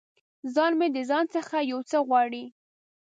ځان 0.53 0.71
مې 0.79 0.87
د 0.95 0.97
ځان 1.09 1.25
څخه 1.35 1.55
یو 1.71 1.79
څه 1.89 1.97
غواړي 2.07 2.43